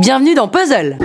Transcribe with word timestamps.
bienvenue 0.00 0.34
dans 0.34 0.46
Puzzle 0.46 0.96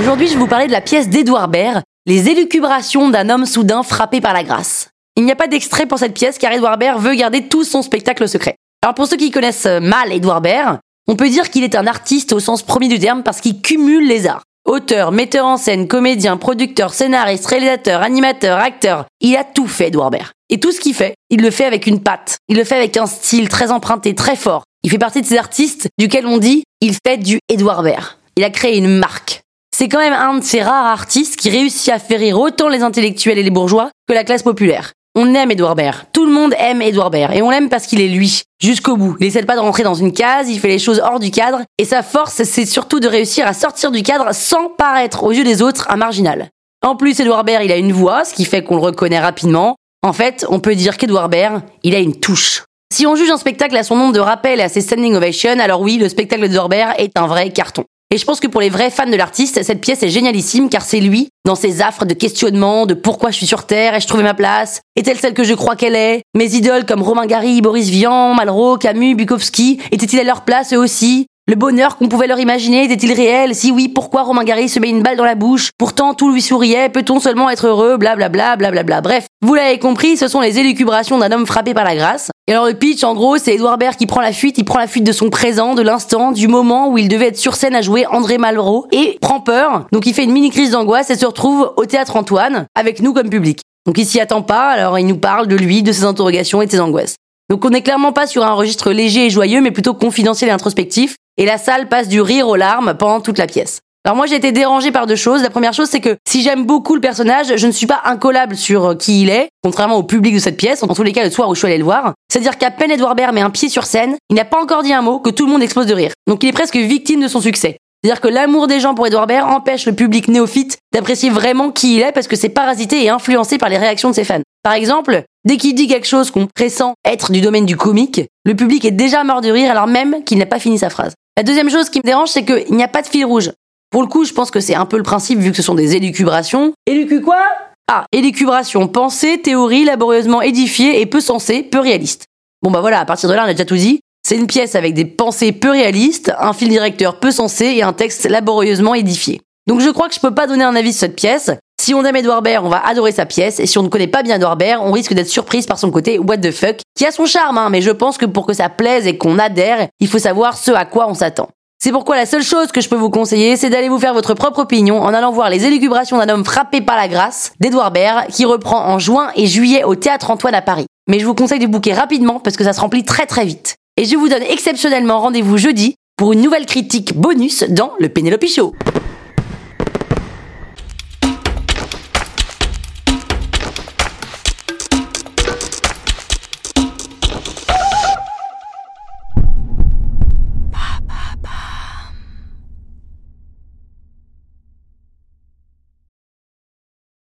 Aujourd'hui, 0.00 0.28
je 0.28 0.32
vais 0.32 0.38
vous 0.38 0.46
parler 0.46 0.66
de 0.66 0.72
la 0.72 0.80
pièce 0.80 1.08
d'Edouard 1.08 1.48
Baird, 1.48 1.82
Les 2.06 2.30
élucubrations 2.30 3.10
d'un 3.10 3.28
homme 3.28 3.44
soudain 3.44 3.82
frappé 3.82 4.20
par 4.20 4.32
la 4.32 4.42
grâce. 4.42 4.88
Il 5.16 5.24
n'y 5.24 5.32
a 5.32 5.36
pas 5.36 5.46
d'extrait 5.46 5.86
pour 5.86 5.98
cette 5.98 6.14
pièce 6.14 6.38
car 6.38 6.52
Edouard 6.52 6.78
Baird 6.78 7.00
veut 7.00 7.14
garder 7.14 7.48
tout 7.48 7.64
son 7.64 7.82
spectacle 7.82 8.28
secret. 8.28 8.56
Alors 8.82 8.94
pour 8.94 9.06
ceux 9.06 9.16
qui 9.16 9.30
connaissent 9.30 9.66
mal 9.66 10.12
Edouard 10.12 10.40
Baird, 10.40 10.78
on 11.06 11.16
peut 11.16 11.28
dire 11.28 11.50
qu'il 11.50 11.64
est 11.64 11.74
un 11.74 11.86
artiste 11.86 12.32
au 12.32 12.40
sens 12.40 12.62
premier 12.62 12.88
du 12.88 12.98
terme 12.98 13.22
parce 13.22 13.40
qu'il 13.40 13.60
cumule 13.60 14.06
les 14.06 14.26
arts. 14.26 14.42
Auteur, 14.66 15.12
metteur 15.12 15.44
en 15.44 15.58
scène, 15.58 15.86
comédien, 15.86 16.38
producteur, 16.38 16.94
scénariste, 16.94 17.46
réalisateur, 17.46 18.00
animateur, 18.02 18.58
acteur, 18.58 19.04
il 19.20 19.36
a 19.36 19.44
tout 19.44 19.66
fait 19.66 19.88
Edouard 19.88 20.10
Baird. 20.10 20.30
Et 20.48 20.58
tout 20.58 20.72
ce 20.72 20.80
qu'il 20.80 20.94
fait, 20.94 21.14
il 21.28 21.42
le 21.42 21.50
fait 21.50 21.66
avec 21.66 21.86
une 21.86 22.00
patte. 22.00 22.38
Il 22.48 22.56
le 22.56 22.64
fait 22.64 22.76
avec 22.76 22.96
un 22.96 23.06
style 23.06 23.50
très 23.50 23.70
emprunté, 23.70 24.14
très 24.14 24.36
fort. 24.36 24.64
Il 24.82 24.90
fait 24.90 24.98
partie 24.98 25.22
de 25.22 25.26
ces 25.26 25.38
artistes 25.38 25.88
duquel 25.98 26.26
on 26.26 26.38
dit 26.38 26.62
il 26.84 26.94
fait 27.06 27.16
du 27.16 27.38
Edouard 27.48 27.82
Baird. 27.82 28.18
Il 28.36 28.44
a 28.44 28.50
créé 28.50 28.76
une 28.76 28.98
marque. 28.98 29.40
C'est 29.74 29.88
quand 29.88 30.00
même 30.00 30.12
un 30.12 30.36
de 30.38 30.44
ces 30.44 30.60
rares 30.60 30.84
artistes 30.84 31.36
qui 31.36 31.48
réussit 31.48 31.90
à 31.90 31.98
faire 31.98 32.20
rire 32.20 32.38
autant 32.38 32.68
les 32.68 32.82
intellectuels 32.82 33.38
et 33.38 33.42
les 33.42 33.50
bourgeois 33.50 33.90
que 34.06 34.12
la 34.12 34.22
classe 34.22 34.42
populaire. 34.42 34.92
On 35.14 35.34
aime 35.34 35.50
Edouard 35.50 35.76
Baird. 35.76 36.04
Tout 36.12 36.26
le 36.26 36.32
monde 36.32 36.54
aime 36.58 36.82
Edouard 36.82 37.10
Baird. 37.10 37.34
Et 37.34 37.40
on 37.40 37.48
l'aime 37.48 37.70
parce 37.70 37.86
qu'il 37.86 38.02
est 38.02 38.08
lui. 38.08 38.42
Jusqu'au 38.60 38.98
bout. 38.98 39.16
Il 39.18 39.26
essaie 39.26 39.44
pas 39.44 39.54
de 39.54 39.60
rentrer 39.60 39.82
dans 39.82 39.94
une 39.94 40.12
case, 40.12 40.50
il 40.50 40.60
fait 40.60 40.68
les 40.68 40.78
choses 40.78 41.00
hors 41.02 41.20
du 41.20 41.30
cadre. 41.30 41.62
Et 41.78 41.86
sa 41.86 42.02
force, 42.02 42.42
c'est 42.42 42.66
surtout 42.66 43.00
de 43.00 43.08
réussir 43.08 43.46
à 43.46 43.54
sortir 43.54 43.90
du 43.90 44.02
cadre 44.02 44.34
sans 44.34 44.68
paraître 44.68 45.22
aux 45.24 45.32
yeux 45.32 45.44
des 45.44 45.62
autres 45.62 45.86
un 45.90 45.96
marginal. 45.96 46.50
En 46.84 46.96
plus, 46.96 47.18
Edouard 47.18 47.44
Baird, 47.44 47.64
il 47.64 47.72
a 47.72 47.76
une 47.78 47.92
voix, 47.92 48.26
ce 48.26 48.34
qui 48.34 48.44
fait 48.44 48.62
qu'on 48.62 48.76
le 48.76 48.82
reconnaît 48.82 49.20
rapidement. 49.20 49.76
En 50.02 50.12
fait, 50.12 50.44
on 50.50 50.60
peut 50.60 50.74
dire 50.74 50.98
qu'Edouard 50.98 51.30
Baird, 51.30 51.62
il 51.82 51.94
a 51.94 51.98
une 51.98 52.20
touche. 52.20 52.63
Si 52.94 53.08
on 53.08 53.16
juge 53.16 53.32
un 53.32 53.38
spectacle 53.38 53.76
à 53.76 53.82
son 53.82 53.96
nombre 53.96 54.12
de 54.12 54.20
rappels 54.20 54.60
et 54.60 54.62
à 54.62 54.68
ses 54.68 54.80
standing 54.80 55.16
ovations, 55.16 55.58
alors 55.58 55.80
oui, 55.80 55.98
le 55.98 56.08
spectacle 56.08 56.48
de 56.48 56.54
Dorber 56.54 56.86
est 56.96 57.18
un 57.18 57.26
vrai 57.26 57.50
carton. 57.50 57.82
Et 58.14 58.18
je 58.18 58.24
pense 58.24 58.38
que 58.38 58.46
pour 58.46 58.60
les 58.60 58.68
vrais 58.68 58.90
fans 58.90 59.10
de 59.10 59.16
l'artiste, 59.16 59.60
cette 59.64 59.80
pièce 59.80 60.04
est 60.04 60.10
génialissime 60.10 60.68
car 60.68 60.82
c'est 60.82 61.00
lui, 61.00 61.26
dans 61.44 61.56
ses 61.56 61.82
affres 61.82 62.04
de 62.04 62.14
questionnement, 62.14 62.86
de 62.86 62.94
pourquoi 62.94 63.32
je 63.32 63.38
suis 63.38 63.48
sur 63.48 63.66
Terre, 63.66 63.96
ai-je 63.96 64.06
trouvé 64.06 64.22
ma 64.22 64.32
place, 64.32 64.80
est-elle 64.94 65.18
celle 65.18 65.34
que 65.34 65.42
je 65.42 65.54
crois 65.54 65.74
qu'elle 65.74 65.96
est, 65.96 66.22
mes 66.36 66.54
idoles 66.54 66.86
comme 66.86 67.02
Romain 67.02 67.26
Gary, 67.26 67.60
Boris 67.62 67.88
Vian, 67.88 68.32
Malraux, 68.32 68.78
Camus, 68.78 69.16
Bukowski, 69.16 69.80
étaient-ils 69.90 70.20
à 70.20 70.22
leur 70.22 70.42
place 70.42 70.72
eux 70.72 70.78
aussi? 70.78 71.26
Le 71.48 71.56
bonheur 71.56 71.96
qu'on 71.96 72.06
pouvait 72.06 72.28
leur 72.28 72.38
imaginer 72.38 72.84
était-il 72.84 73.12
réel? 73.12 73.56
Si 73.56 73.72
oui, 73.72 73.88
pourquoi 73.88 74.22
Romain 74.22 74.44
Gary 74.44 74.68
se 74.68 74.78
met 74.78 74.88
une 74.88 75.02
balle 75.02 75.16
dans 75.16 75.24
la 75.24 75.34
bouche? 75.34 75.70
Pourtant, 75.76 76.14
tout 76.14 76.32
lui 76.32 76.40
souriait. 76.40 76.88
Peut-on 76.88 77.20
seulement 77.20 77.50
être 77.50 77.66
heureux? 77.66 77.98
Blablabla, 77.98 78.56
blablabla. 78.56 79.02
Bref, 79.02 79.26
vous 79.42 79.54
l'avez 79.54 79.78
compris, 79.78 80.16
ce 80.16 80.26
sont 80.26 80.40
les 80.40 80.58
élucubrations 80.58 81.18
d'un 81.18 81.32
homme 81.32 81.44
frappé 81.44 81.74
par 81.74 81.84
la 81.84 81.96
grâce. 81.96 82.30
Et 82.46 82.52
alors 82.52 82.66
le 82.66 82.74
pitch, 82.74 83.02
en 83.04 83.14
gros, 83.14 83.38
c'est 83.38 83.54
Edouard 83.54 83.78
Baird 83.78 83.96
qui 83.96 84.06
prend 84.06 84.20
la 84.20 84.32
fuite. 84.32 84.58
Il 84.58 84.64
prend 84.64 84.78
la 84.78 84.86
fuite 84.86 85.04
de 85.04 85.12
son 85.12 85.30
présent, 85.30 85.74
de 85.74 85.80
l'instant, 85.80 86.30
du 86.30 86.46
moment 86.46 86.90
où 86.90 86.98
il 86.98 87.08
devait 87.08 87.28
être 87.28 87.38
sur 87.38 87.54
scène 87.54 87.74
à 87.74 87.80
jouer 87.80 88.06
André 88.06 88.36
Malraux 88.36 88.86
et 88.92 89.16
prend 89.22 89.40
peur. 89.40 89.86
Donc 89.92 90.04
il 90.06 90.12
fait 90.12 90.24
une 90.24 90.32
mini 90.32 90.50
crise 90.50 90.72
d'angoisse 90.72 91.08
et 91.08 91.16
se 91.16 91.24
retrouve 91.24 91.72
au 91.78 91.86
théâtre 91.86 92.16
Antoine 92.16 92.66
avec 92.74 93.00
nous 93.00 93.14
comme 93.14 93.30
public. 93.30 93.60
Donc 93.86 93.96
il 93.96 94.04
s'y 94.04 94.20
attend 94.20 94.42
pas. 94.42 94.68
Alors 94.68 94.98
il 94.98 95.06
nous 95.06 95.16
parle 95.16 95.46
de 95.46 95.56
lui, 95.56 95.82
de 95.82 95.90
ses 95.90 96.04
interrogations 96.04 96.60
et 96.60 96.66
de 96.66 96.70
ses 96.70 96.80
angoisses. 96.80 97.16
Donc 97.48 97.64
on 97.64 97.70
n'est 97.70 97.82
clairement 97.82 98.12
pas 98.12 98.26
sur 98.26 98.44
un 98.44 98.52
registre 98.52 98.92
léger 98.92 99.26
et 99.26 99.30
joyeux, 99.30 99.62
mais 99.62 99.70
plutôt 99.70 99.94
confidentiel 99.94 100.50
et 100.50 100.52
introspectif. 100.52 101.16
Et 101.38 101.46
la 101.46 101.56
salle 101.56 101.88
passe 101.88 102.08
du 102.08 102.20
rire 102.20 102.48
aux 102.48 102.56
larmes 102.56 102.94
pendant 102.98 103.22
toute 103.22 103.38
la 103.38 103.46
pièce. 103.46 103.80
Alors 104.06 104.18
moi 104.18 104.26
j'ai 104.26 104.36
été 104.36 104.52
dérangée 104.52 104.92
par 104.92 105.06
deux 105.06 105.16
choses. 105.16 105.42
La 105.42 105.48
première 105.48 105.72
chose 105.72 105.88
c'est 105.88 106.00
que 106.00 106.16
si 106.28 106.42
j'aime 106.42 106.66
beaucoup 106.66 106.94
le 106.94 107.00
personnage, 107.00 107.56
je 107.56 107.66
ne 107.66 107.72
suis 107.72 107.86
pas 107.86 108.02
incollable 108.04 108.54
sur 108.54 108.84
euh, 108.84 108.94
qui 108.94 109.22
il 109.22 109.30
est, 109.30 109.48
contrairement 109.62 109.96
au 109.96 110.02
public 110.02 110.34
de 110.34 110.40
cette 110.40 110.58
pièce, 110.58 110.82
en 110.82 110.88
tous 110.88 111.02
les 111.02 111.12
cas 111.12 111.24
le 111.24 111.30
soir 111.30 111.48
où 111.48 111.54
je 111.54 111.60
suis 111.60 111.66
allée 111.66 111.78
le 111.78 111.84
voir. 111.84 112.12
C'est-à-dire 112.30 112.58
qu'à 112.58 112.70
peine 112.70 112.90
Edouard 112.90 113.14
Baird 113.14 113.32
met 113.32 113.40
un 113.40 113.48
pied 113.48 113.70
sur 113.70 113.84
scène, 113.84 114.16
il 114.28 114.36
n'a 114.36 114.44
pas 114.44 114.60
encore 114.60 114.82
dit 114.82 114.92
un 114.92 115.00
mot 115.00 115.20
que 115.20 115.30
tout 115.30 115.46
le 115.46 115.52
monde 115.52 115.62
explose 115.62 115.86
de 115.86 115.94
rire. 115.94 116.12
Donc 116.26 116.42
il 116.42 116.48
est 116.50 116.52
presque 116.52 116.76
victime 116.76 117.22
de 117.22 117.28
son 117.28 117.40
succès. 117.40 117.78
C'est-à-dire 118.02 118.20
que 118.20 118.28
l'amour 118.28 118.66
des 118.66 118.78
gens 118.78 118.94
pour 118.94 119.06
Edouard 119.06 119.26
Baird 119.26 119.50
empêche 119.50 119.86
le 119.86 119.94
public 119.94 120.28
néophyte 120.28 120.76
d'apprécier 120.92 121.30
vraiment 121.30 121.70
qui 121.70 121.96
il 121.96 122.02
est 122.02 122.12
parce 122.12 122.28
que 122.28 122.36
c'est 122.36 122.50
parasité 122.50 123.02
et 123.02 123.08
influencé 123.08 123.56
par 123.56 123.70
les 123.70 123.78
réactions 123.78 124.10
de 124.10 124.14
ses 124.14 124.24
fans. 124.24 124.42
Par 124.62 124.74
exemple, 124.74 125.22
dès 125.46 125.56
qu'il 125.56 125.74
dit 125.74 125.88
quelque 125.88 126.06
chose 126.06 126.30
qu'on 126.30 126.46
pressent 126.46 126.92
être 127.06 127.32
du 127.32 127.40
domaine 127.40 127.64
du 127.64 127.78
comique, 127.78 128.20
le 128.44 128.54
public 128.54 128.84
est 128.84 128.90
déjà 128.90 129.24
mort 129.24 129.40
de 129.40 129.48
rire 129.48 129.70
alors 129.70 129.86
même 129.86 130.22
qu'il 130.24 130.36
n'a 130.36 130.44
pas 130.44 130.58
fini 130.58 130.78
sa 130.78 130.90
phrase. 130.90 131.14
La 131.38 131.42
deuxième 131.42 131.70
chose 131.70 131.88
qui 131.88 132.00
me 132.00 132.04
dérange, 132.04 132.28
c'est 132.28 132.44
qu'il 132.44 132.76
n'y 132.76 132.84
a 132.84 132.88
pas 132.88 133.00
de 133.00 133.08
fil 133.08 133.24
rouge. 133.24 133.50
Pour 133.94 134.02
le 134.02 134.08
coup, 134.08 134.24
je 134.24 134.32
pense 134.32 134.50
que 134.50 134.58
c'est 134.58 134.74
un 134.74 134.86
peu 134.86 134.96
le 134.96 135.04
principe 135.04 135.38
vu 135.38 135.52
que 135.52 135.56
ce 135.56 135.62
sont 135.62 135.76
des 135.76 135.94
élucubrations. 135.94 136.72
Élucu 136.84 137.20
quoi? 137.20 137.38
Ah, 137.86 138.06
élucubration, 138.10 138.88
pensée, 138.88 139.40
théorie 139.40 139.84
laborieusement 139.84 140.42
édifiée 140.42 141.00
et 141.00 141.06
peu 141.06 141.20
sensée, 141.20 141.62
peu 141.62 141.78
réaliste. 141.78 142.24
Bon 142.60 142.72
bah 142.72 142.80
voilà, 142.80 142.98
à 142.98 143.04
partir 143.04 143.28
de 143.28 143.34
là, 143.34 143.44
on 143.44 143.48
a 143.48 143.52
déjà 143.52 143.64
tout 143.64 143.76
dit. 143.76 144.00
C'est 144.26 144.34
une 144.34 144.48
pièce 144.48 144.74
avec 144.74 144.94
des 144.94 145.04
pensées 145.04 145.52
peu 145.52 145.70
réalistes, 145.70 146.32
un 146.40 146.52
fil 146.52 146.70
directeur 146.70 147.20
peu 147.20 147.30
sensé 147.30 147.66
et 147.66 147.84
un 147.84 147.92
texte 147.92 148.28
laborieusement 148.28 148.96
édifié. 148.96 149.40
Donc 149.68 149.78
je 149.78 149.90
crois 149.90 150.08
que 150.08 150.16
je 150.16 150.20
peux 150.20 150.34
pas 150.34 150.48
donner 150.48 150.64
un 150.64 150.74
avis 150.74 150.92
sur 150.92 151.02
cette 151.02 151.14
pièce. 151.14 151.52
Si 151.80 151.94
on 151.94 152.04
aime 152.04 152.16
Edouard 152.16 152.42
Baird, 152.42 152.66
on 152.66 152.70
va 152.70 152.84
adorer 152.84 153.12
sa 153.12 153.26
pièce, 153.26 153.60
et 153.60 153.66
si 153.66 153.78
on 153.78 153.84
ne 153.84 153.88
connaît 153.88 154.08
pas 154.08 154.24
bien 154.24 154.34
Edouard 154.34 154.56
Baird, 154.56 154.82
on 154.84 154.90
risque 154.90 155.14
d'être 155.14 155.28
surprise 155.28 155.66
par 155.66 155.78
son 155.78 155.92
côté 155.92 156.18
what 156.18 156.38
the 156.38 156.50
fuck, 156.50 156.78
qui 156.96 157.06
a 157.06 157.12
son 157.12 157.26
charme, 157.26 157.58
hein, 157.58 157.68
mais 157.70 157.80
je 157.80 157.92
pense 157.92 158.18
que 158.18 158.26
pour 158.26 158.44
que 158.44 158.54
ça 158.54 158.68
plaise 158.68 159.06
et 159.06 159.18
qu'on 159.18 159.38
adhère, 159.38 159.86
il 160.00 160.08
faut 160.08 160.18
savoir 160.18 160.56
ce 160.56 160.72
à 160.72 160.84
quoi 160.84 161.08
on 161.08 161.14
s'attend. 161.14 161.48
C'est 161.78 161.92
pourquoi 161.92 162.16
la 162.16 162.26
seule 162.26 162.42
chose 162.42 162.72
que 162.72 162.80
je 162.80 162.88
peux 162.88 162.96
vous 162.96 163.10
conseiller, 163.10 163.56
c'est 163.56 163.68
d'aller 163.68 163.88
vous 163.88 163.98
faire 163.98 164.14
votre 164.14 164.34
propre 164.34 164.60
opinion 164.60 165.02
en 165.02 165.12
allant 165.12 165.32
voir 165.32 165.50
les 165.50 165.66
élucubrations 165.66 166.18
d'un 166.18 166.28
homme 166.28 166.44
frappé 166.44 166.80
par 166.80 166.96
la 166.96 167.08
grâce, 167.08 167.52
d'Edouard 167.60 167.90
Baird, 167.90 168.28
qui 168.28 168.44
reprend 168.44 168.86
en 168.86 168.98
juin 168.98 169.30
et 169.36 169.46
juillet 169.46 169.84
au 169.84 169.94
Théâtre 169.94 170.30
Antoine 170.30 170.54
à 170.54 170.62
Paris. 170.62 170.86
Mais 171.08 171.18
je 171.18 171.26
vous 171.26 171.34
conseille 171.34 171.58
de 171.58 171.66
booker 171.66 171.92
rapidement 171.92 172.40
parce 172.40 172.56
que 172.56 172.64
ça 172.64 172.72
se 172.72 172.80
remplit 172.80 173.04
très 173.04 173.26
très 173.26 173.44
vite. 173.44 173.76
Et 173.96 174.06
je 174.06 174.16
vous 174.16 174.28
donne 174.28 174.42
exceptionnellement 174.42 175.20
rendez-vous 175.20 175.58
jeudi 175.58 175.96
pour 176.16 176.32
une 176.32 176.40
nouvelle 176.40 176.66
critique 176.66 177.14
bonus 177.16 177.64
dans 177.68 177.92
le 177.98 178.08
Penelope 178.08 178.46
Show. 178.46 178.72